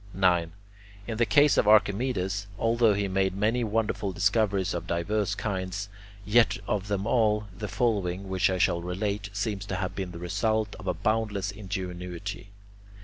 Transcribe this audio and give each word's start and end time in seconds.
9. 0.15 0.53
In 1.05 1.17
the 1.17 1.27
case 1.27 1.57
of 1.57 1.67
Archimedes, 1.67 2.47
although 2.57 2.95
he 2.95 3.07
made 3.07 3.35
many 3.35 3.63
wonderful 3.63 4.11
discoveries 4.11 4.73
of 4.73 4.87
diverse 4.87 5.35
kinds, 5.35 5.89
yet 6.25 6.57
of 6.67 6.87
them 6.87 7.05
all, 7.05 7.47
the 7.55 7.67
following, 7.67 8.27
which 8.27 8.49
I 8.49 8.57
shall 8.57 8.81
relate, 8.81 9.29
seems 9.31 9.63
to 9.67 9.75
have 9.75 9.93
been 9.93 10.09
the 10.09 10.17
result 10.17 10.75
of 10.79 10.87
a 10.87 10.95
boundless 10.95 11.51
ingenuity. 11.51 12.49